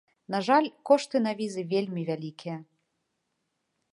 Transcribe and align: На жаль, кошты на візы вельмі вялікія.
На 0.35 0.37
жаль, 0.45 0.69
кошты 0.89 1.17
на 1.25 1.33
візы 1.41 1.61
вельмі 1.75 2.01
вялікія. 2.09 2.57